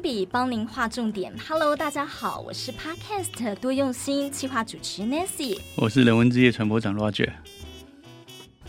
[0.00, 1.32] 笔帮您画重点。
[1.48, 7.30] Hello，大家好，我是 Podcast 多用心企划主持 Nancy，我是人文之夜传播长 Roger。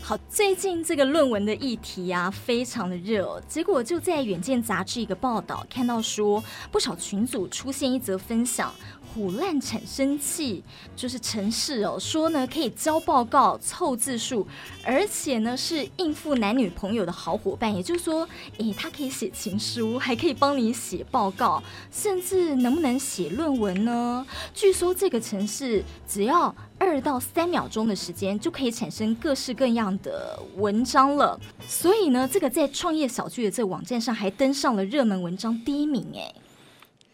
[0.00, 3.42] 好，最近这个论文的议题啊，非常的热哦。
[3.46, 8.72] 结果就在《远见》杂志一个报道看到说，不少群组出现一则分享。
[9.14, 10.62] 唬烂产生器
[10.94, 14.46] 就是城市哦，说呢可以交报告、凑字数，
[14.84, 17.74] 而且呢是应付男女朋友的好伙伴。
[17.74, 24.26] 也就是说，诶，他可以写情书，还可以帮你写报告，甚至能不能写论文呢？
[24.54, 31.38] 据说这个城市只要二到三秒钟的时间，就可以产生各式各样的文章了。
[31.66, 36.34] 所以呢，这个在创业小聚的这网站上还登上了热门文章第一名，诶。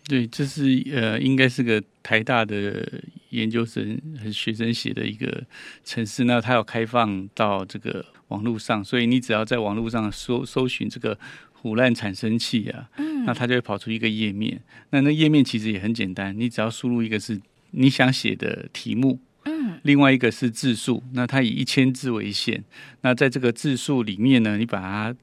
[0.06, 2.86] 对，这是呃，应该是个台大的
[3.30, 5.42] 研究生和学生写的一个
[5.82, 11.18] 程式，那它要开放到这个网络上，所以你只要在网络上搜搜寻这个
[11.62, 14.60] 唬烂产生器啊，嗯，那它就会跑出一个页面。
[14.90, 17.40] 那那页面其实也很简单，你只要输入一个是
[17.70, 22.62] 你想写的题目，嗯，另外一个是字数，那它以一千字为限。
[23.00, 25.16] 那在这个字数里面呢，你把它，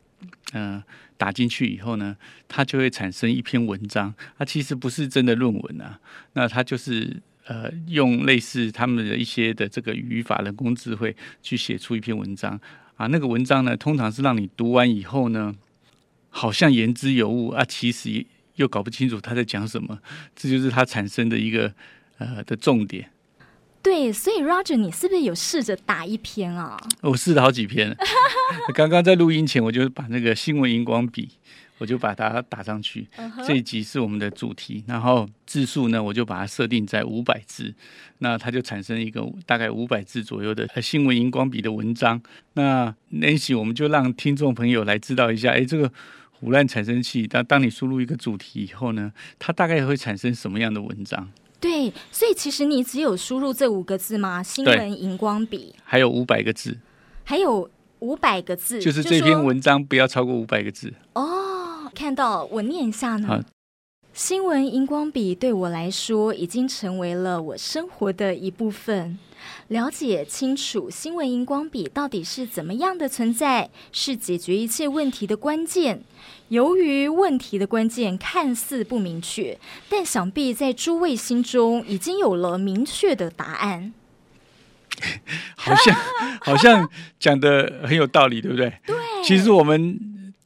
[0.54, 0.84] 嗯、呃。
[1.22, 4.12] 打进去以后呢，它就会产生一篇文章。
[4.40, 6.00] 它其实不是真的论文啊，
[6.34, 12.60] 那它就是呃用类似他们的一些的这个语法、人工智慧去写出一篇文章
[12.96, 13.06] 啊。
[13.06, 15.54] 那个文章呢，通常是让你读完以后呢，
[16.30, 20.00] 好像言之有物啊，其实又搞不清楚他在讲什么。
[20.36, 21.72] 这就是它产生的一个
[22.18, 23.12] 呃的重点。
[23.84, 26.80] 对，所以 Roger，你是不是有试着打一篇啊？
[27.02, 27.96] 我试了好几篇。
[28.76, 31.30] 刚刚在录音前，我就把那个新闻荧光笔，
[31.80, 33.08] 我就把它打上去。
[33.18, 33.48] Uh -huh.
[33.48, 37.74] 这一集是我们的主题，然后字数呢，我就把它设定在五百字，
[38.20, 42.22] 那它就产生一个大概五百字左右的新闻荧光笔的文章。
[42.54, 45.92] 那那一期我们就让听众朋友来知道一下，哎，这个
[46.30, 51.28] 胡乱产生器，当当你输入一个主题以后呢，它大概会产生什么样的文章？
[51.62, 54.42] 对，所以其实你只有输入这五个字吗？
[54.42, 56.78] 新闻荧光笔，还有五百个字，
[57.24, 60.92] 还有五百个字，就是这篇文章不要超过五百个字。
[61.14, 63.44] 哦，看到我念一下呢。
[64.14, 69.18] 新闻荧光笔对我来说已经成为了我生活的一部分。
[69.70, 76.04] 了解清楚新闻荧光笔到底是怎么样的存在，是解决一切问题的关键。
[76.50, 79.58] 由于问题的关键看似不明确，
[79.88, 83.94] 但想必在诸位心中已经有了明确的答案。
[85.56, 85.96] 好像
[86.42, 88.74] 好像讲的很有道理，对不对？
[88.86, 88.96] 对。
[89.24, 89.98] 其实我们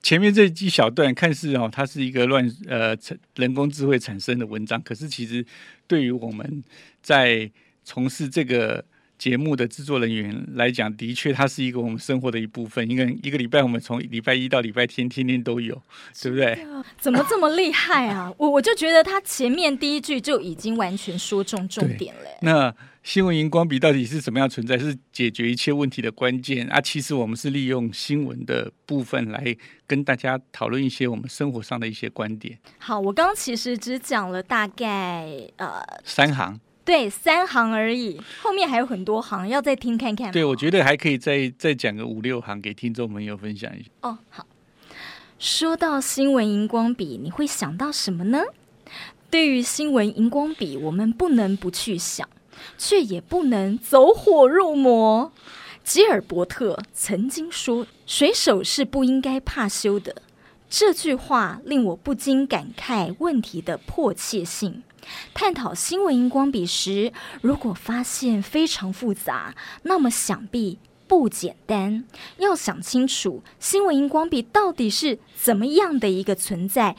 [0.06, 2.96] 前面这一小段看似哦，它是一个乱呃
[3.38, 5.44] 人工智慧产生的文章，可是其实
[5.88, 6.64] 对于我们
[7.02, 7.50] 在
[7.84, 8.86] 从事这个。
[9.18, 12.88] 节目的制作人员来讲，的确，它是一个我们生活的一部分。
[12.92, 15.82] 一个一个礼拜，我们从礼拜一到礼拜天，天天都有，
[16.22, 16.60] 对不对？
[17.00, 18.30] 怎么这么厉害啊？
[18.38, 22.30] 我我就觉得他前面第一句就已经完全说中重点了。
[22.42, 24.80] 那新闻荧光笔到底是怎么样存在？
[24.80, 26.82] 是解决一切问题的关键啊！
[26.82, 29.56] 其实我们是利用新闻的部分来
[29.86, 32.58] 跟大家讨论一些我们生活上的一些观点。
[32.80, 36.60] 好，我刚刚其实只讲了大概呃三行。
[36.84, 40.32] 对，三行而已，后面还有很多行，要再听看看。
[40.32, 43.90] 对，我觉得还可以再再讲个五六行给听众朋友分享一下。
[44.02, 44.48] 哦，好。
[45.38, 48.42] 说到新闻荧光笔，你会想到什么呢？
[49.30, 52.28] 对于新闻荧光笔，我们不能不去想，
[52.78, 55.32] 却也不能走火入魔。
[55.84, 60.24] 吉尔伯特曾经说：“水手是不应该怕羞的。”
[60.68, 64.84] 这句话令我不禁感慨问题的迫切性。
[65.36, 72.04] 探讨新闻荧光笔时，如果发现非常复杂，那么想必不简单。
[72.38, 76.96] 要想清楚新闻荧光笔到底是怎么样的一个存在。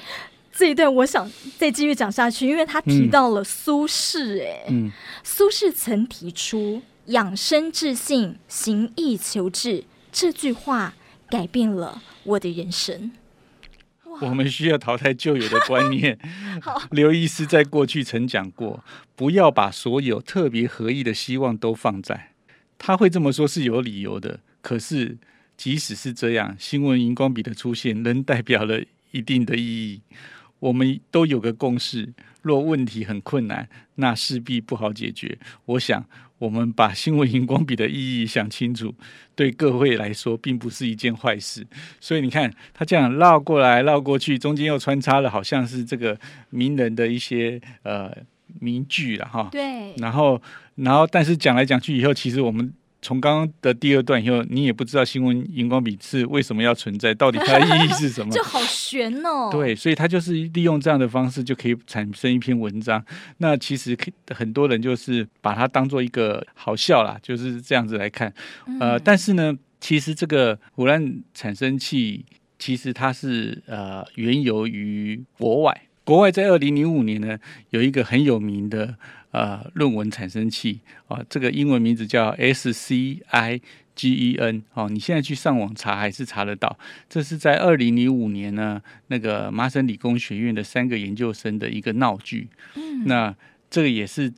[0.56, 4.42] 这一段我想再继续讲下去，因为他提到了苏轼。
[4.42, 4.90] 哎、嗯，
[5.22, 10.94] 苏轼曾提出“养生致性，行义求治”这句话，
[11.28, 13.12] 改变了我的人生。
[14.22, 16.18] 我们需要淘汰旧有的观念。
[16.90, 18.82] 刘医师在过去曾讲过，
[19.14, 22.32] 不要把所有特别合意的希望都放在。
[22.78, 24.40] 他会这么说是有理由的。
[24.62, 25.18] 可是，
[25.54, 28.80] 即使是这样，新闻荧光笔的出现仍代表了
[29.10, 30.00] 一定的意义。
[30.58, 32.12] 我们都有个共识：
[32.42, 35.38] 若问题很困难，那势必不好解决。
[35.64, 36.04] 我想。
[36.38, 38.94] 我们把新闻荧光笔的意义想清楚，
[39.34, 41.66] 对各位来说并不是一件坏事。
[41.98, 46.20] 所以你看，他这样绕过来绕过去，中间又穿插了好像是这个
[46.50, 48.14] 名人的一些呃
[48.60, 49.48] 名句了哈。
[49.50, 49.94] 对。
[49.96, 50.38] 然后，
[50.74, 52.70] 然后，但是讲来讲去以后，其实我们
[53.06, 58.30] 从刚刚的第二段以后，你也不知道新闻荧光笔是为什么要存在，到底它的意义是什么？
[58.34, 59.48] 就好悬哦。
[59.48, 63.00] 对，所以它就是利用这样的方式就可以产生一篇文章。
[63.36, 63.96] 那其实
[64.34, 68.34] 很多人就是把它当做一个好笑啦，就是这样子来看。
[68.80, 72.24] 呃，但是呢，其实这个胡乱产生器，
[72.58, 75.82] 其实它是呃缘由于国外。
[76.06, 77.36] 国外在二零零五年呢，
[77.70, 78.96] 有一个很有名的
[79.32, 83.60] 呃论文产生器啊，这个英文名字叫 SCIGEN
[84.74, 86.78] 哦，你现在去上网查还是查得到。
[87.10, 92.48] 这是在二零零五年呢，那个麻省理工学院的三个研究生的一个闹剧。
[92.76, 93.34] 嗯，那
[93.68, 94.32] 这个也是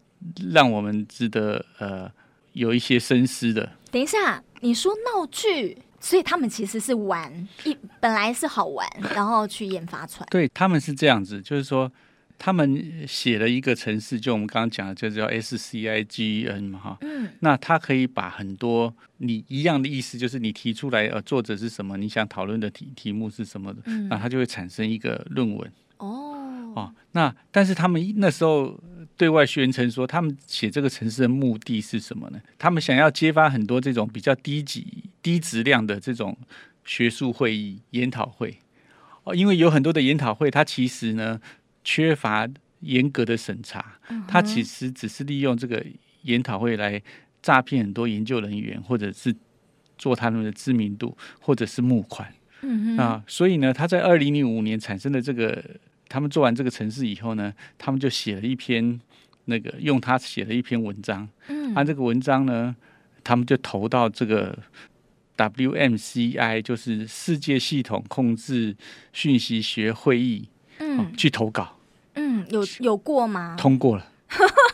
[0.51, 2.11] 让我们值得呃
[2.55, 3.73] 有一些深思的。
[3.91, 5.77] 等一下，你说闹剧？
[6.01, 7.33] 所以他们其实是玩
[7.65, 10.27] 一，本来是好玩，然后去研发出来。
[10.31, 11.91] 对，他们是这样子，就是说
[12.39, 16.99] 他们写了一个程式，就我们刚刚讲的，就叫 SCIGEN 嘛，哈。
[17.01, 17.29] 嗯。
[17.41, 25.73] 那他可以把很多你一样的意思，就是你提出来，呃，作者是什么，你想讨论的题题目是什么的，嗯，那他就会产生一个论文。
[25.99, 26.73] 哦。
[26.77, 28.79] 哦，那但是他们那时候。
[29.17, 32.41] 对外宣称说，他们写这个城市的目的是什么呢？
[32.57, 34.87] 他们想要揭发很多这种比较低级、
[35.23, 36.37] 低质量的这种
[36.85, 38.59] 学术会议、研讨会。
[39.25, 41.41] 哦，因为有很多的研讨会，它其实呢
[41.85, 42.49] 缺乏
[42.81, 45.85] 严格的审查，它其实只是利用这个
[46.23, 47.03] 研讨会来
[47.43, 49.35] 诈骗很多研究人员，或者是
[49.97, 52.33] 做他们的知名度，或者是募款。
[52.63, 55.65] 嗯啊，所以呢，他在二零零五年产生的这个，
[56.09, 59.01] 他们做完这个城市以后呢，他们就写了一篇。
[59.51, 62.77] 那个用他写了一篇文章，嗯，按、啊、这个文章呢，
[63.25, 64.55] 他们就投到这个
[65.39, 68.77] WMCI，就是世界系统控制
[69.13, 70.49] 讯息学会议，
[70.79, 71.79] 嗯、哦，去投稿，
[72.15, 73.55] 嗯，有有过吗？
[73.57, 74.07] 通过了，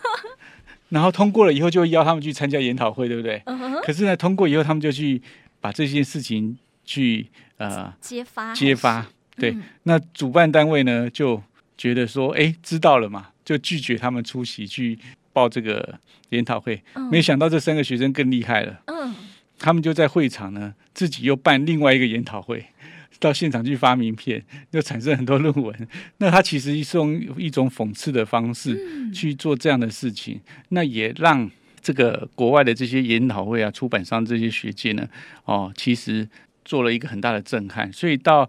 [0.88, 3.42] 然后通过了以后就邀他们去参加研讨会，对不对？
[3.46, 3.80] 嗯。
[3.82, 5.20] 可是呢，通过以后他们就去
[5.60, 7.26] 把这件事情去
[7.58, 9.06] 呃揭发揭发，
[9.36, 11.42] 对、嗯，那主办单位呢就
[11.76, 13.28] 觉得说，哎，知道了嘛。
[13.44, 14.98] 就拒绝他们出席去
[15.30, 16.00] 报这个
[16.30, 18.80] 研讨会，嗯，没想到这三个学生更厉害了。
[18.86, 19.14] 嗯，
[19.58, 22.66] 他们就在会场呢，自己又办另外一个研讨会，
[23.20, 25.88] 到现场去发名片，又产生很多论文。
[26.18, 35.08] 那他其实是用一种讽刺的方式去做这样的事情，嗯，那也让这个国外的这些研讨会啊、出版商这些学界呢，
[35.44, 36.28] 哦，其实
[36.64, 37.92] 做了一个很大的震撼。
[37.92, 38.48] 所以到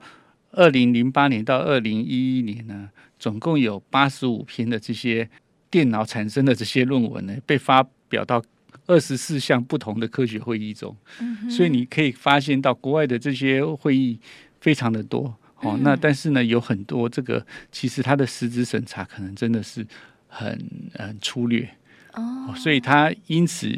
[0.51, 2.89] 二零零八年到二零一一年呢。
[3.17, 5.27] 总共有八十五篇的这些
[5.71, 8.43] 电脑产生的这些论文呢，被发表到
[8.86, 10.95] 二十四项不同的科学会议中。
[11.19, 11.50] 嗯。
[11.50, 14.19] 所以你可以发现到国外的这些会议
[14.60, 15.33] 非常的多。
[15.62, 15.83] 哦，嗯。
[15.83, 19.86] 那但是呢，有很多这个其实它的实质审查可能真的是
[20.27, 21.69] 很很粗略。
[22.13, 22.54] 哦。
[22.56, 23.72] 所以它因此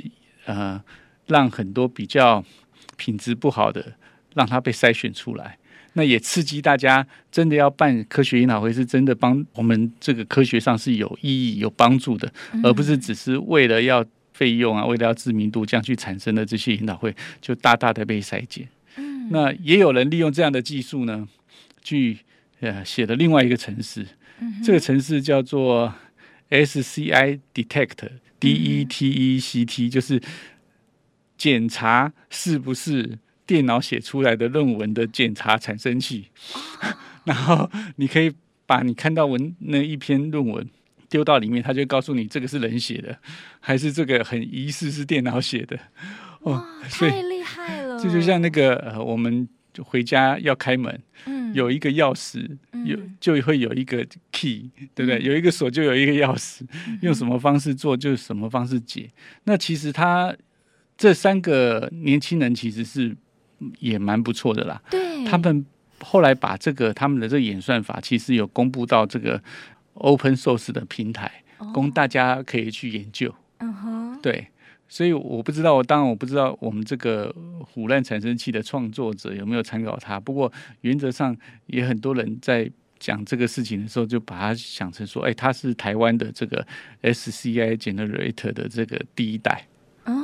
[0.45, 0.81] 呃，
[1.27, 2.43] 让很多比较
[2.95, 3.93] 品质不好的，
[4.33, 5.57] 让它被筛选出来。
[5.93, 12.31] 那也刺激大家真的要办科学研讨会，是真的帮我们这个科学上是有意义、有帮助的，
[12.63, 14.05] 而不是只是为了要
[14.37, 18.67] 费用啊，为了要知名度这样去产生的这些研讨会，就大大的被筛减。
[18.97, 21.27] 嗯，那也有人利用这样的技术呢，
[21.81, 22.19] 去
[22.59, 24.05] 呃写了另外一个程式，
[24.63, 25.91] 这个城市叫做
[26.49, 30.21] SCI Detect，D E T E C T，就是
[31.37, 33.17] 检查是不是。
[33.47, 36.25] 电脑写出来的论文的检查产生器，
[37.23, 38.29] 然后你可以
[38.65, 40.69] 把你看到文那一篇论文
[41.09, 43.17] 丢到里面，他就告诉你这个是人写的，
[43.59, 45.77] 还是这个很疑似是电脑写的。
[46.41, 47.99] 哦，太厉害了！
[47.99, 49.47] 这就像那个呃，我们
[49.79, 55.21] 回家要开门，嗯，有一个钥匙，有就会有一个 key，对不对？
[55.21, 56.61] 有一个锁就有一个钥匙，
[57.01, 59.09] 用什么方式做就什么方式解。
[59.43, 60.35] 那其实他
[60.97, 63.15] 这三个年轻人其实是。
[63.79, 64.79] 也蛮不错的啦。
[64.91, 65.65] 对，他们
[65.99, 69.41] 后来把这个他们的这个演算法，其实有公布到这个
[69.99, 73.33] open source 的平台，哦，供大家可以去研究。
[73.59, 74.47] 嗯哼，对，
[74.87, 77.33] 所以我不知道，我当然我不知道我们这个
[77.73, 80.19] 唬烂产生器的创作者有没有参考它。
[80.19, 80.51] 不过
[80.81, 81.35] 原则上，
[81.65, 86.65] 也很多人在讲这个事情的时候，就把它想成说，哎，它是台湾的这个
[87.01, 89.67] SCI Generator 的这个第一代。
[90.05, 90.23] 哦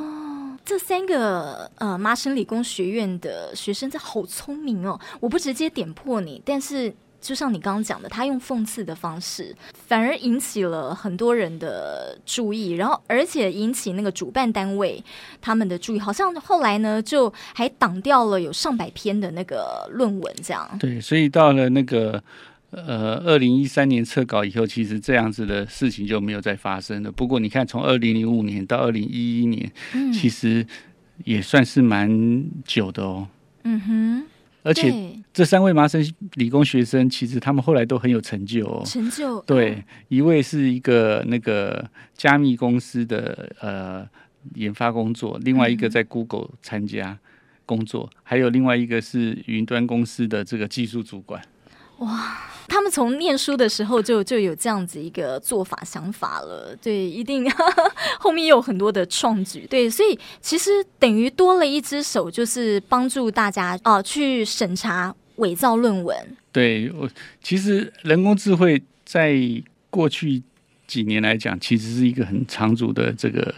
[0.64, 4.98] 这三个呃麻省理工学院的学生，这好聪明哦！
[5.20, 6.90] 我不直接点破你，但是
[7.24, 9.56] 就像你刚刚讲的，他用讽刺的方式，
[9.88, 15.02] 反而引起了很多人的注意，然后而且引起那个主办单位
[15.40, 20.68] 他们的注意，好像后来呢就还挡掉了有上百篇的那个论文，这样。
[20.78, 22.22] 对，所以到了那个。
[22.76, 27.12] 呃，二零一三年撤稿以后，其实这样子的事情就没有再发生了。
[27.12, 30.66] 不过，你看，从二零零五年到二零一一年，嗯，其实
[31.22, 33.28] 也算是蛮久的哦。
[33.62, 34.26] 嗯哼，
[34.64, 34.92] 而且
[35.32, 36.02] 这三位麻省
[36.34, 38.82] 理工学生，其实他们后来都很有成就哦。
[38.84, 44.08] 成就对，一位是一个那个加密公司的呃
[44.54, 47.18] 研发工作，另外一个在 Google 参加
[47.66, 51.42] 工作，嗯、还有另外一个是云端公司的这个技术主管。
[51.98, 57.48] 哇，他们从念书的时候就就有这样子一个做法想法了，对，一定
[58.18, 66.16] 后面有很多的创举，对，所以其实等于多了一只手，就是帮助大家哦、呃、去审查伪造论文。
[66.52, 67.08] 对，我
[67.42, 69.38] 其实人工智慧在
[69.90, 70.42] 过去
[70.86, 73.54] 几年来讲，其实是一个很长足的这个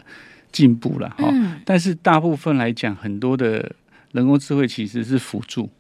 [0.51, 3.73] 进步了哈，嗯、但是大部分来讲，很多的
[4.13, 5.71] 人工智慧其实是辅助。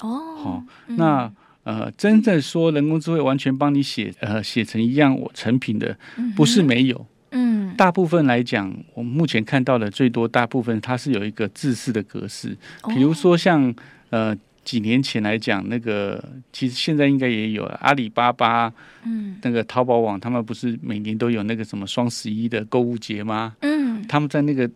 [0.00, 1.24] 哦，好，那。
[1.24, 5.96] 嗯呃，真正说人工智慧完全帮你写，呃，写成一样我成品的，
[6.34, 7.06] 不是没有。
[7.32, 12.56] 嗯，大部分来讲，我们目前看到的最多，大部分它是有一个制式的格式。
[12.88, 13.72] 比如说像
[14.08, 18.72] 呃几年前来讲，那个其实现在应该也有了阿里巴巴，
[19.04, 23.54] 嗯，那个淘宝网，他们不是每年都有那个什么双十一的购物节吗？
[23.60, 24.68] 嗯，他们在那个。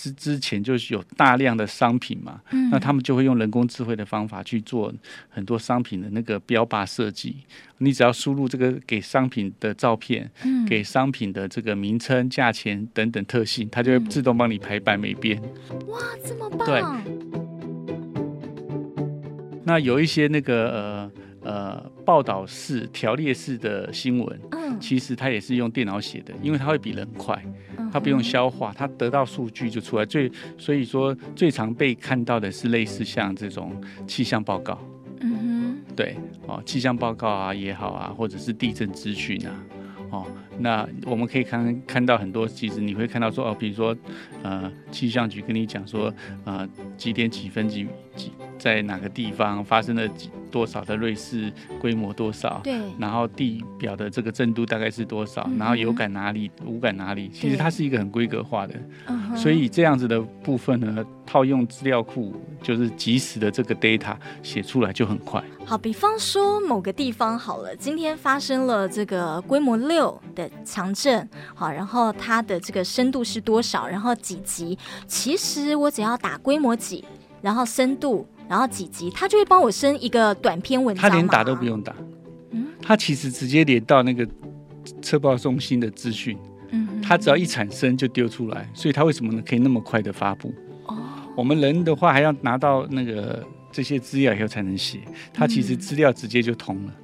[0.00, 4.90] 之之前就是有大量的商品嘛，嗯、那他们就会用人工智慧的方法去做
[5.28, 7.36] 很多商品的那个标靶设计。
[7.78, 15.38] 你只要输入这个给商品的照片，嗯、给商品的这个名称、价钱等等特性，它就会自动帮你排版美编。
[15.88, 16.66] 哇，这么棒！
[16.66, 16.82] 对。
[19.64, 27.44] 那有一些那个呃呃报道式、条列式的新闻，嗯、其实它也是用电脑写的，因为它会比人快。
[27.92, 30.04] 它不用消化，它得到数据就出来。
[30.04, 33.72] 最所以说最常被看到的是类似像这种
[34.06, 34.78] 气象报告，
[35.20, 36.16] 嗯哼，对
[36.46, 39.54] 哦，气象报告啊也好啊，或者是地震资讯啊，
[40.10, 40.26] 哦，
[40.60, 43.96] 那我们可以看看到很多，其实你会看到说哦，比如说
[44.42, 46.12] 呃气象局跟你讲说
[46.44, 50.30] 呃几点几分几几在哪个地方发生了几。
[50.50, 51.48] 多少的瑞士
[51.80, 52.60] 规模多少？
[52.64, 55.44] 对，然后地表的这个震度大概是多少？
[55.46, 57.30] 嗯、然后有感哪里，无感哪里？
[57.32, 58.74] 其实它是一个很规格化的，
[59.06, 65.40] 对所以这样子的部分呢，套用资料库就是即时的这个 data 写出来就很快。
[65.64, 73.86] 好，比方说某个地方好了，今天发生了这个规模六的强震，好，然后它的这个深度是多少？
[73.86, 74.78] 然后几级？
[75.06, 77.04] 其实我只要打规模几，
[77.42, 78.26] 然后深度。
[78.50, 81.08] 然后几级，它就会帮我生一个短篇文章。
[81.08, 81.94] 他连打都不用打，
[82.50, 84.26] 嗯，他其实直接连到那个
[85.00, 86.36] 测报中心的资讯，
[86.70, 89.40] 嗯哼，他只要一产生就丢出来，所以他为什么呢？
[89.46, 90.52] 可以那么快的发布？
[90.86, 90.98] 哦，
[91.36, 93.40] 我们人的话还要拿到那个
[93.70, 94.98] 这些资料以后才能写，
[95.32, 96.94] 他其实资料直接就通了。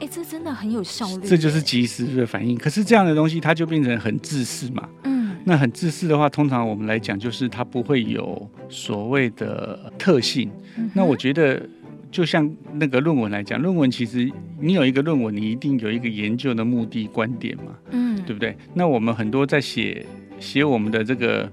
[0.00, 2.56] 哎，这真的很有效率，这就是及时的反应。
[2.56, 4.88] 可是这样的东西，它就变成很自私嘛。
[5.04, 5.36] 嗯。
[5.44, 10.50] 那很自私的话，通常我们来讲，就是它不会有所谓的特性。
[10.76, 11.62] 嗯、那我觉得，
[12.10, 14.28] 就像那个论文来讲，论文其实
[14.60, 18.56] 你有一个论文，你一定有一个研究的目的观点嘛，嗯，对不对？
[18.74, 20.04] 那我们很多在写
[20.40, 21.48] 写我们的这个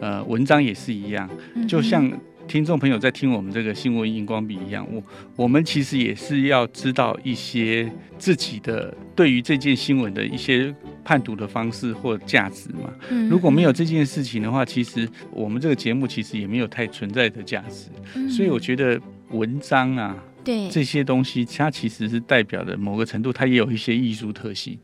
[0.00, 1.30] 呃文章也是一样，
[1.68, 2.10] 就像。
[2.48, 5.02] 听众朋友在听我们这个新闻荧光笔一样，我
[5.34, 10.74] 我们其实也是要知道一些自己的对于这件新闻的一些
[11.04, 12.92] 判读的方式或价值嘛。
[13.10, 17.90] 嗯，如果没有这件事情的话，其实我们这个节目其实也没有太存在的价值。
[18.14, 19.00] 嗯，所以我觉得
[19.30, 24.78] 文章啊，对这些东西，它其实是代表的某个程度，它也有一些艺术特性。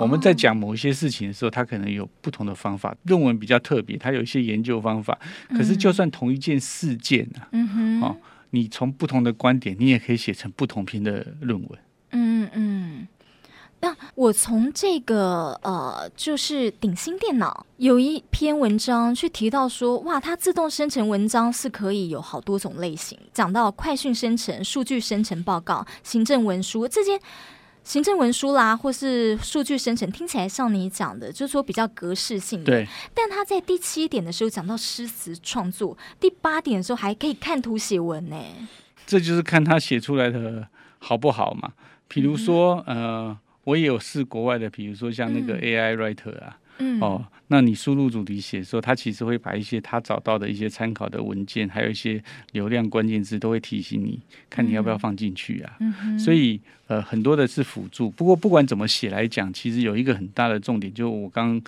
[0.00, 2.96] 我们在讲某一些事情的时候，它可能有不同的方法。
[3.04, 5.18] 论文比较特别，它有一些研究方法。
[5.50, 8.16] 可是，就算同一件事件啊，嗯哼，哦，
[8.50, 11.78] 你从不同的观点，你也可以写成不同篇的论文。
[12.12, 13.06] 嗯嗯。
[13.82, 27.18] 那我从这个呃，就是鼎新电脑有一篇文章去提到说，哇，它自动生成文章是可以有好多种类型，讲到快讯生成、数据生成报告、行政文书这些。
[27.82, 32.66] 行政文书啦，或是数据生成，听起来像你讲的，就是说比较格式性的。
[32.66, 32.86] 对。
[33.14, 38.36] 但他在第七点的时候讲到诗词创作，第八点的时候还可以看图写文呢。
[39.06, 40.68] 这就是看他写出来的
[40.98, 41.72] 好不好嘛。
[42.06, 46.56] 比如说，嗯、呃，我也有试国外的，比如说像那个 AI Writer 啊。
[47.00, 52.22] 哦，那你输入主题写的时候，他其实会把一些他找到的一些参考的文件，还有一些
[52.52, 55.76] 流量关键字，都会提醒你，看你要不要放进去啊。
[55.80, 58.08] 嗯嗯、所以，呃，很多的是辅助。
[58.10, 61.60] 不过，不管怎么写来讲，其实有一个很大的重点，就我刚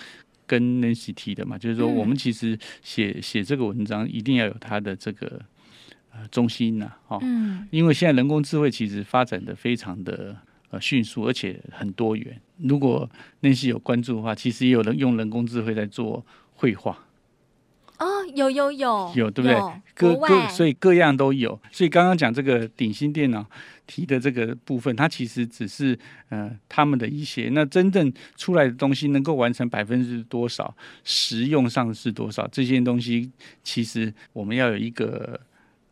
[0.47, 5.41] 跟 Nancy 提的嘛，就是说，我们其实写写这个文章，一定要有它的这个
[6.11, 10.35] 呃中心呐、啊，哦，嗯、因为现在人工智慧其实发展的非常的。
[10.73, 12.41] 呃，迅速而且很多元。
[12.57, 13.07] 如果
[13.41, 16.25] 那些有关注的话，其实也有人用人工智慧在做
[16.55, 16.97] 绘画。
[17.99, 19.55] 哦，有有有有，对不对？
[19.93, 21.61] 各各，所以各样都有。
[21.71, 23.45] 所以刚刚讲这个鼎新电脑
[23.85, 25.97] 提的这个部分，它其实只是
[26.29, 35.39] 呃他们的一些，那真正出来的东西能够完成百分之多少，实用上是多少，这些东西其实我们要有一个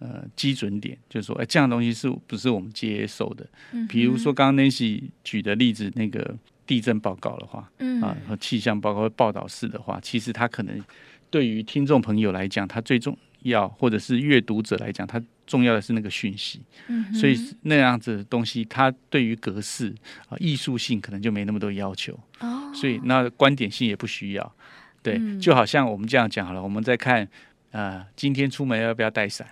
[0.01, 3.47] 呃基准点，就是说，哎，这样东西是不是我们接受的？
[3.71, 6.35] 嗯，比如说刚刚 Nancy 举的例子，那个
[6.67, 10.83] 地震报告的话，嗯啊和气象报告报道式的话，其实它可能。
[11.29, 16.59] 对于听众朋友来讲，它最重要，或者是阅读者来讲，它重要的是那个讯息。
[16.87, 19.95] 嗯，所以那样子的东西，它对于格式
[20.27, 22.19] 啊、艺术性可能就没那么多要求。
[22.41, 24.55] 哦，所以那观点性也不需要。
[25.01, 27.23] 对，就好像我们这样讲好了，我们在看
[27.71, 29.47] 啊、呃，今天出门要不要带伞？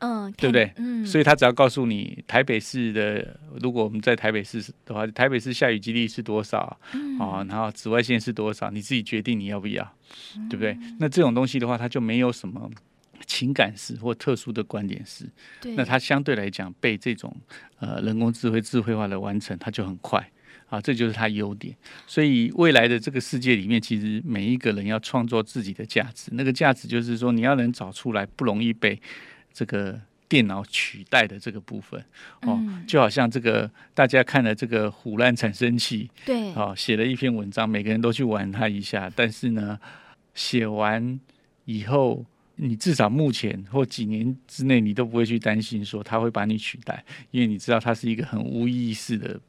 [0.00, 0.72] 嗯，对不对？
[0.76, 6.78] 嗯，所以他只要告诉你台北市的，如果我们在台北市的话，台北市下雨几率是多少？
[6.94, 8.70] 嗯，啊，然后紫外线是多少？
[8.70, 9.96] 你自己决定你要不要，
[10.36, 10.76] 嗯、对不对？
[10.98, 12.70] 那这种东西的话，它就没有什么
[13.26, 15.28] 情感式或特殊的观点式。
[15.60, 17.36] 对，那它相对来讲被这种
[17.78, 20.26] 呃人工智慧智慧化的完成，它就很快
[20.70, 21.76] 啊，这就是它优点。
[22.06, 28.98] 所以未来的这个世界里面，其实每一个人要创作自己的价值，那个价值就是说你要能找出来，不容易被。
[29.52, 32.00] 这个电脑取代的这个部分，
[32.42, 39.78] 哦，嗯、就好像这个大家看了这个唬烂产生器，对，哦，写了一篇文章，每个人都去玩它一下，但是呢，
[40.34, 41.18] 写完
[41.64, 42.24] 以后，
[42.56, 49.40] 你至少目前或几年之内，你都不会去担心说它会把你取代，因为你知道它是一个很无意识的。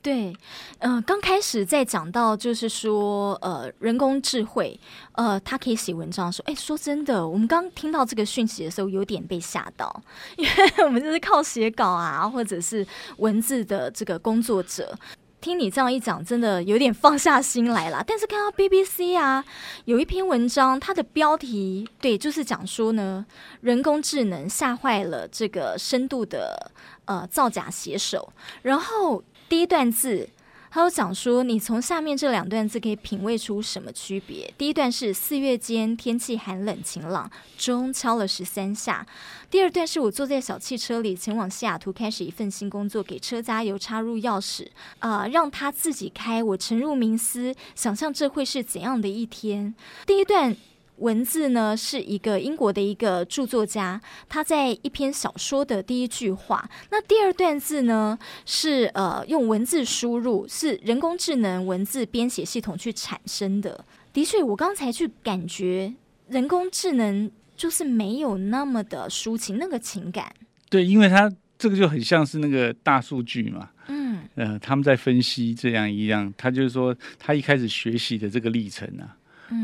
[0.00, 0.32] 对，
[0.78, 4.78] 嗯、刚开始在讲到就是说，呃，人工智慧，
[5.12, 10.02] 呃，它可以写文章说，哎，说真的，我们刚听到这个讯息的时候，有点被吓到，
[10.36, 12.86] 因为我们就是靠写稿啊，或者是
[13.16, 14.96] 文字的这个工作者，
[15.40, 18.02] 听你这样一讲，真的有点放下心来了。
[18.06, 19.44] 但是看到 BBC 啊，
[19.84, 23.26] 有一篇文章，它的标题对，就是讲说呢，
[23.62, 26.70] 人工智能吓坏了这个深度的
[27.04, 28.32] 呃造假写手，
[28.62, 29.22] 然后。
[29.48, 30.28] 第一段字，
[30.70, 34.52] 他有讲说，你从下面这两段字可以品味出什么区别？
[34.58, 39.06] 第一段是四月间天气寒冷晴朗，钟敲了十三下。
[39.50, 44.66] 第二段是我坐在小汽车里前往西雅图，开始一份新工作，给车加油，插入钥匙，
[44.98, 46.42] 啊、让他自己开。
[46.42, 49.74] 我沉入冥思，想象这会是怎样的一天。
[50.06, 50.54] 第一段。
[50.98, 56.68] 文字呢，是一个英国的一个著作家，他在一篇小说的第一句话。
[56.90, 63.84] 那第二段字呢，是呃用文字输入，是人工智能文字编写系统去产生的。
[64.12, 65.94] 的确，我刚才去感觉
[66.28, 70.32] 人工智能就是没有那么的抒情那个情感。
[70.68, 73.70] 对，因为它这个就很像是那个大数据嘛。
[73.88, 79.16] 嗯，呃，他们在分析这样一样，他就是说他一开始学习的这个历程啊。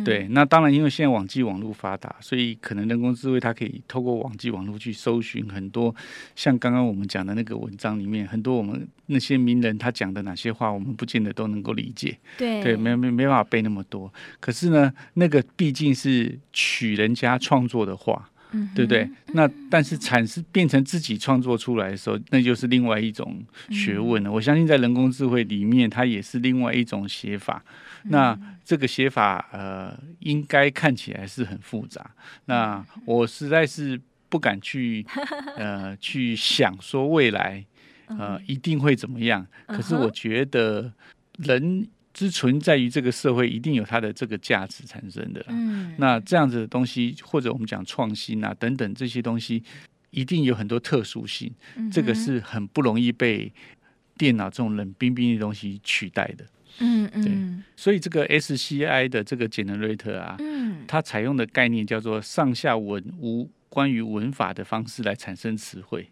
[0.03, 5.94] 对，那当然，因为现在网际网络发达，所以可能人工智慧它可以透过网际网络去搜寻很多，
[6.35, 12.16] 像刚刚我们讲的那个文章里面，很多我们那些名人他讲的哪些话，我们不见得都能够理解。
[12.38, 14.11] 对，对，没没没办法背那么多。
[14.40, 19.07] 可是呢，那个毕竟是取人家创作的话，嗯、对不对？
[19.35, 24.31] 那但是产生变成自己创作出来的时候，那就是另外一种学问了。
[24.31, 27.62] 嗯、我相信在人工智慧里面，它也是另外一种写法。
[28.05, 32.11] 那这个写法，呃，应该看起来是很复杂。
[32.47, 35.05] 那我实在是不敢去，
[35.57, 37.64] 呃，去想说未来，
[38.07, 39.47] 呃，一定会怎么样。
[39.67, 40.93] 可是我觉得，
[41.38, 45.45] 人之存在于这个社会，一定有它的这个价值产生的。
[45.99, 49.62] 那这样子的东西，或者我们讲创新啊等等这些东西，
[50.11, 51.53] 一定有很多特殊性。
[51.93, 53.53] 这个是很不容易被
[54.17, 56.45] 电脑这种冷冰冰的东西取代的。
[56.79, 66.11] 嗯嗯，对，所以这个 SCI 的这个 generator 啊，嗯，它采用的概念叫做上下文无关于文法的方式来产生词汇，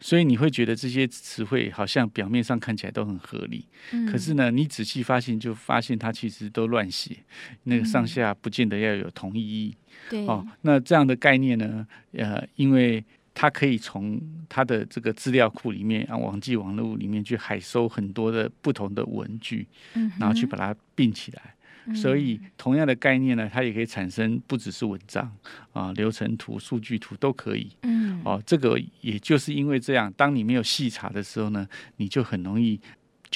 [0.00, 7.16] 所以你会觉得这些词汇好像表面上看起来都很合理，嗯，可是呢，你仔细发现就发现它其实都乱写，
[7.64, 9.74] 那个上下不见得要有同义意，
[10.08, 13.04] 对，哦，那这样的概念呢，呃，因为。
[13.38, 14.18] 它可以从
[14.48, 21.54] 它的这个资料库里面啊，网际网络里面去海搜很多的不同的文具，嗯、然后去把它并起来。
[21.84, 25.30] 嗯、所以同样的概念呢，它也可以产生不只是文章
[25.74, 27.70] 啊，流程图、数据图都可以。
[27.82, 31.68] 嗯，哦，这个也就是因为这样，当你没有细查的时候呢，
[31.98, 32.80] 你就很容易。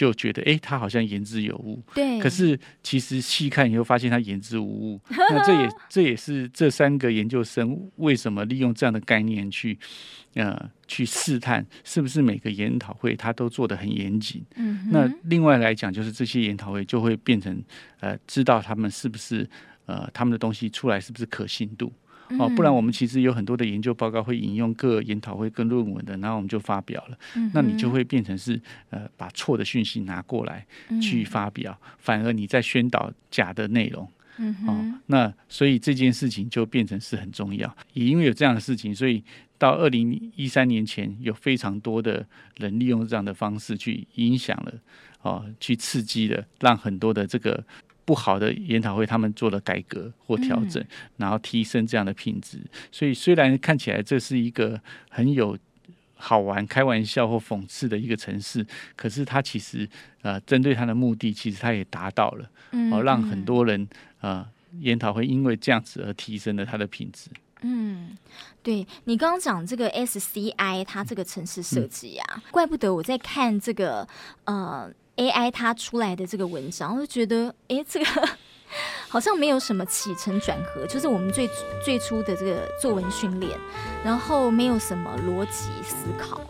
[0.01, 1.83] 就觉得哎，他好像言之有物。
[1.95, 2.19] 对。
[2.21, 5.01] 可是其实细看以后，发现他言之无物。
[5.13, 9.79] 那这也这也是这三个研究生为什么利用这样的概念去
[10.33, 14.43] 呃去试探，是不是每个研讨会他都做得很严谨。
[14.57, 14.89] 嗯。
[14.91, 17.63] 那另外来讲，就是这些研讨会就会变成
[18.01, 19.47] 呃，知道他们是不是
[19.85, 21.93] 呃他们的东西出来是不是可信度。
[22.39, 27.19] 哦，不然我们其实有很多的研究报告会引用各研讨会跟论文的，然后我们就发表了。
[27.35, 30.65] 嗯、那你就会变成是呃把错的讯息拿过来
[31.03, 34.09] 去发表，嗯、反而你在宣导假的内容。
[34.39, 37.77] 嗯哦，那所以这件事情就变成是很重要。
[37.93, 39.23] 也因为有这样的事情，所以
[39.59, 42.25] 到二零一三年前，有非常多的
[42.57, 44.73] 人利用这样的方式去影响了，
[45.23, 47.63] 哦，去刺激了，让很多的这个。
[48.05, 50.85] 不好的研讨会，他们做了改革或调整，
[51.17, 52.59] 然后提升这样的品质。
[52.91, 55.57] 所以虽然看起来这是一个很有
[56.17, 59.89] 好玩、开玩笑或讽刺的一个城市，可是它其实
[60.23, 62.51] 呃，针对它的目的，其实它也达到了，
[62.93, 63.89] 哦，让很多人
[64.21, 64.47] 呃
[64.81, 67.31] 研讨会因为这样子而提升了它的品质。
[67.63, 68.17] 嗯，
[68.63, 74.09] 对，你刚刚讲这个 SCI，它这个城市设计啊，嗯、怪不得我在看这个
[74.45, 74.93] 呃。
[75.21, 78.07] AI 它出来的这个文章，我就觉得，哎，这个
[79.07, 81.47] 好像没有什么起承转合，就是我们最
[81.85, 83.59] 最初的这个作文训练，
[84.03, 86.41] 然后没有什么逻辑思考。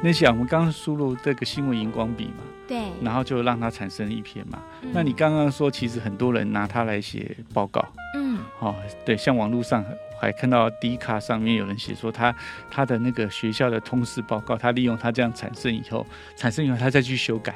[0.00, 2.44] 那想我们刚刚输入这个新闻荧光笔嘛？
[2.68, 4.62] 对，然后就让它产生一篇嘛。
[4.82, 7.82] 嗯、那你刚刚说，其实很多人拿它来写报告。
[8.14, 8.74] 嗯，哦，
[9.06, 9.82] 对，像网络上
[10.20, 12.38] 还看到 D 卡上面有人写说他，他
[12.70, 17.54] 他的那个学校的通识报告，他利用它这样产生以后，产生以后他再去修改。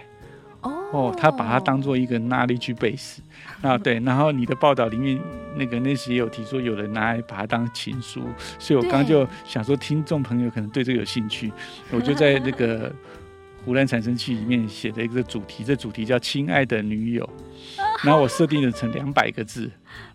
[0.63, 3.19] 哦，他把它当做一个 knowledge base，
[3.61, 5.21] 啊对，然后你的报道里面
[5.57, 8.23] 那个那时也有提说，有人拿来把它当情书，
[8.59, 11.53] 所以我刚刚就想说，听众朋友可能对这个有兴趣，
[11.91, 12.91] 我就在那个。
[13.65, 17.29] 胡乱产生器里面写的一个主题，这主题叫“亲爱的女友
[18.03, 19.71] ”，然后我设定了成两百个字，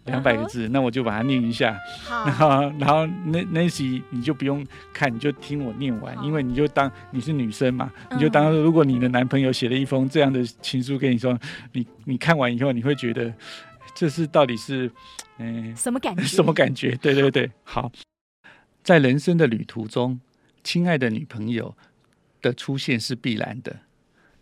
[0.05, 1.77] 两百个字，那我就把它念一下，
[2.09, 11.37] 然后然后那那时你就不用看，你就听我念完，因为你就当你是女生嘛，你就当如果你的男朋友写了一封这样的情书给你说，
[11.71, 13.33] 你你看完以后你会觉得
[13.95, 14.91] 这是到底是
[15.37, 16.23] 嗯什么感 觉？
[16.23, 16.95] 什么感觉？
[17.01, 17.91] 对对对，好，
[18.83, 20.19] 在人生的旅途中，
[20.63, 21.73] 亲爱的女朋友。
[22.41, 23.81] 的出现是必然的。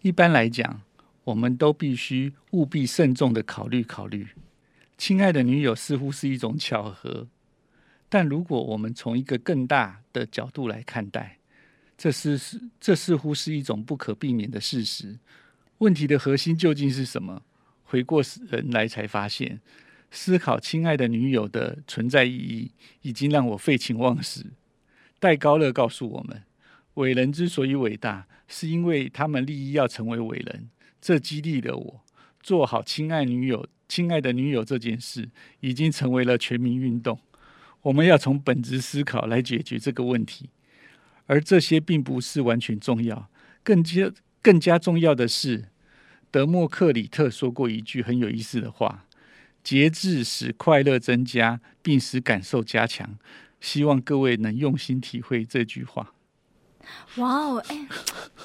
[0.01, 0.81] 一般来讲，
[1.23, 4.27] 我们都必须务必慎重的考虑考虑。
[4.97, 7.27] 亲爱的女友似乎是一种巧合，
[8.08, 11.39] 但如果我们从一个更大的角度来看待，
[11.97, 15.17] 这是是这似乎是一种不可避免的事实。
[15.79, 17.41] 问题的核心究竟是什么？
[17.84, 19.60] 回过神来才发现，
[20.12, 24.45] 思考亲爱的女友的存在意义，已经让我废寝忘食。
[25.19, 26.43] 戴高乐告诉我们。
[26.95, 30.69] 伟人之所以伟大，是因为他们立意要成为伟人。
[30.99, 32.01] 这激励了我，
[32.41, 35.29] 做好亲爱女友、亲爱的女友这件事，
[35.60, 37.19] 已经成为了全民运动。
[37.84, 40.49] 我们要从本质思考来解决这个问题，
[41.27, 43.29] 而这些并不是完全重要。
[43.62, 45.65] 更加更加重要的是，
[46.31, 49.05] 德谟克里特说过一句很有意思的话
[49.63, 53.17] ：“节制使快乐增加，并使感受加强。”
[53.62, 56.14] 希望各位能用心体会这句话。
[57.17, 57.88] 哇哦，哎，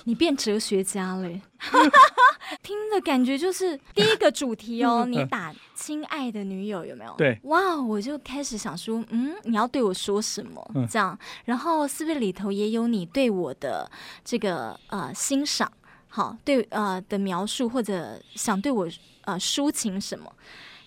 [0.05, 1.29] 你变哲学家了，
[2.62, 5.05] 听的感觉就是第一个主题哦。
[5.07, 7.14] 你打“亲爱的女友”有没有？
[7.16, 10.64] 对，哇，我就开始想说，嗯，你要对我说什么？
[10.90, 13.90] 这样，然后是不是里头也有你对我的
[14.24, 15.70] 这个呃欣赏？
[16.09, 18.88] 好，对呃的描述，或者想对我
[19.22, 20.33] 呃抒情什么？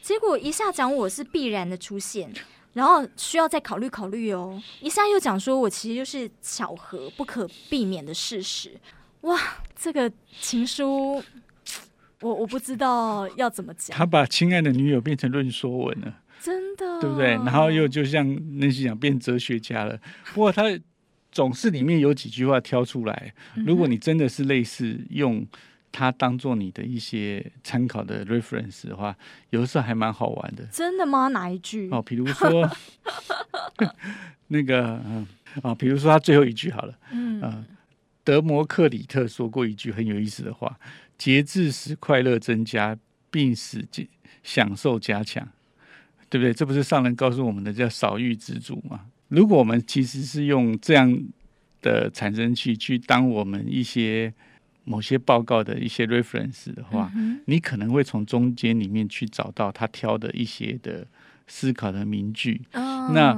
[0.02, 2.34] 结果一下讲我是必然的出现。
[2.74, 4.62] 然后需要再考虑考虑哦。
[4.82, 8.72] 一下又讲说我其实就是巧合，不可避免的事实。
[9.22, 9.40] 哇，
[9.76, 11.24] 这个情书，
[12.22, 13.98] 我我不知道要怎么讲。
[13.98, 17.28] 他把亲爱的女友变成论说文了，真的，对不对？
[17.28, 18.28] 然后又就像
[18.60, 19.98] 那些讲变哲学家了。
[20.34, 20.64] 不过他
[21.32, 23.34] 总是里面有几句话挑出来。
[23.66, 25.48] 如果你真的是类似用。
[25.94, 29.16] 它当做你的一些参考的 reference 的话，
[29.52, 30.66] 有的时候还蛮好玩的。
[30.72, 31.28] 真的吗？
[31.28, 31.88] 哪一句？
[31.92, 32.68] 哦，比如说
[34.50, 35.28] 那个，嗯，
[35.62, 37.64] 啊，比如说他最后一句好了，嗯，呃，
[38.24, 40.80] 德摩克里特说过一句很有意思的话：
[41.16, 42.98] 节制使快乐增加，
[43.30, 43.88] 并使
[44.42, 45.48] 享受加强，
[46.28, 46.52] 对不对？
[46.52, 49.02] 这不是上人告诉我们的叫少欲知足吗？
[49.28, 51.24] 如果我们其实是用这样
[51.84, 54.34] 的产生器去当我们一些。
[54.86, 61.08] 某些报告的一些 reference 的话，嗯、你可能会从中间里面去找到他挑的一些的
[61.48, 62.62] 思考的名句。
[62.74, 63.34] 哦、那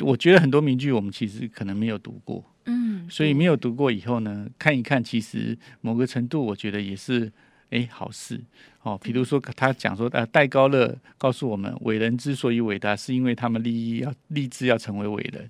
[0.00, 7.30] 我觉得很多名句我们其实可能没有读过，嗯，所以没有读过以后呢，看一看，其实某个程度我觉得也是
[7.70, 8.40] 哎好事
[8.82, 8.98] 哦。
[9.02, 15.48] 比如说他讲说，呃，戴高乐告诉我们，伟人之所以伟大，是因为他们立意要立志要成为伟人。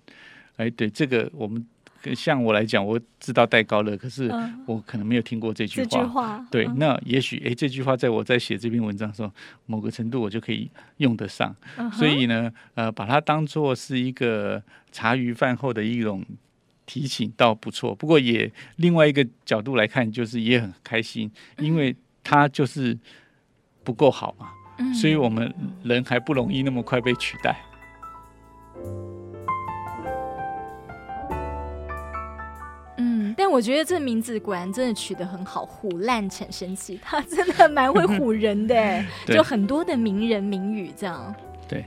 [0.57, 1.66] 哎，对这个我们。
[2.14, 4.30] 像我来讲，我知道戴高乐，可是
[4.66, 5.88] 我可能没有听过这句话。
[5.88, 9.30] 这句话对，那也许哎，这句话在我在写这篇文章的时候，
[9.66, 11.54] 某个程度我就可以用得上。
[11.92, 16.24] 所以呢，呃，把它当做是一个茶余饭后的一种
[16.86, 17.94] 提醒，倒不错。
[17.94, 22.98] 不过也另外一个角度来看，就是也很开心，因为它就是
[23.84, 24.48] 不够好嘛，
[24.94, 27.56] 所以我们人还不容易那么快被取代。
[33.46, 41.35] 我觉得这名字果然真的取得很好，虎烂产生器，他真的蛮会 唬人的，就很多的名人名语这样。
[41.68, 41.85] 对，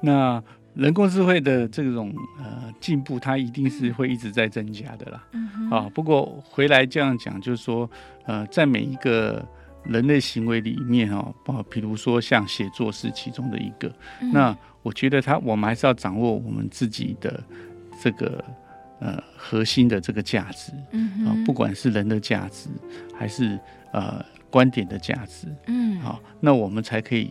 [0.00, 0.42] 那
[0.74, 5.24] 人工智慧的这种呃进步，它一定是会一直在增加的啦。
[5.32, 5.70] 嗯。
[5.70, 7.90] 啊，不过回来这样讲，就是说
[8.24, 9.44] 呃，在每一个
[9.84, 17.42] 人类行为里面哦，啊，比如说像写作是其中的一个，嗯、那我觉得他我们还是要掌握我们自己的
[18.02, 18.42] 这个。
[19.00, 22.68] 呃，核心的这个价值，嗯啊、呃，不管是人的价值，
[23.14, 23.56] 还是
[23.92, 27.30] 呃观点的价值，嗯，好，那我们才可以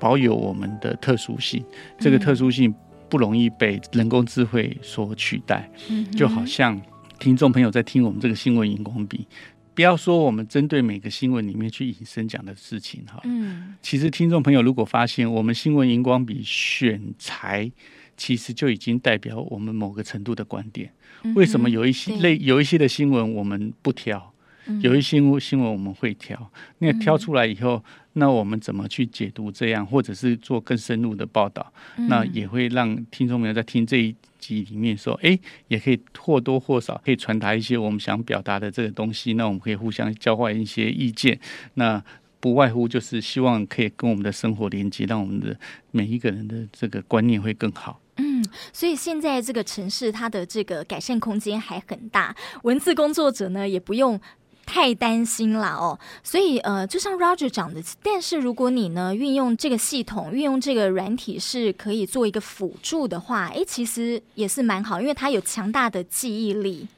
[0.00, 1.64] 保有我们的特殊性。
[1.96, 2.74] 这个特殊性
[3.08, 5.70] 不容易被人工智慧所取代。
[5.88, 6.80] 嗯，就好像
[7.20, 9.28] 听众朋友在听我们这个新闻荧光笔，
[9.76, 13.20] 不要说我们针对每个新闻里面去引申讲的事情哈。
[13.22, 17.70] 嗯，其实听众朋友如果发现我们新闻荧光笔选材。
[18.16, 20.92] 其实就已经代表我们某个程度的观点。
[21.34, 24.32] 为什么有一些类有一些的新闻我们不挑，
[24.80, 26.50] 有一些新闻我们会挑？
[26.78, 27.82] 那挑出来以后，
[28.14, 31.72] 那我们怎么去解读这样，或者是做更深入的报道？
[31.96, 39.32] 那也会让听众朋友在听这一集里面说，哎，也可以或多或少可以传达一些我们想表达的这个东西。
[39.32, 41.40] 那我们可以互相交换一些意见。
[41.74, 42.04] 那
[42.38, 45.58] 不外乎就是希望可以跟我们的生活连接，让我们的
[45.90, 47.98] 每一个人的这个观念会更好。
[48.44, 54.20] 嗯，所以现在这个城市它的这个改善空间还很大，文字工作者呢也不用
[54.66, 55.98] 太担心啦哦。
[56.22, 66.88] 所以呃，就像 Roger 讲的，但是如果你呢运用这个系统，运用这个软体是可以做一个辅助的话，诶，其实也是蛮好，因为它有强大的记忆力。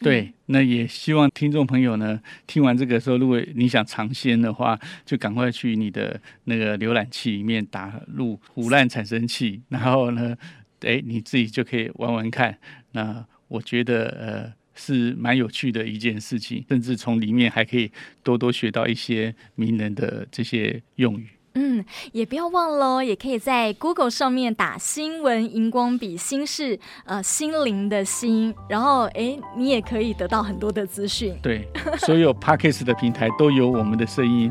[0.00, 10.36] 对，那也希望听众朋友呢听完这个时候，如果你想尝鲜的话，就赶快去你的那个浏览器里面打入“腐烂产生器”，然后呢。
[10.84, 12.58] 哎，你自己就可以玩玩看。
[12.92, 17.90] 那我觉得呃是蛮有趣的一件事情，甚至从里面还可以
[18.22, 21.28] 多多学到一些名人的这些用语。
[21.56, 31.36] 嗯，也不要忘了，也可以在 Google 上面打“新闻荧光笔”，心是呃心灵的心，然后哎，你也可以得到很多的资讯。
[31.40, 31.68] 对，
[31.98, 34.50] 所有 Podcast 的平台都有我们的声音。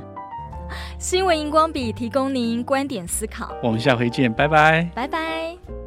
[0.98, 3.54] 新闻荧光笔提供您观点思考。
[3.62, 5.83] 我们下回见，拜拜，拜拜。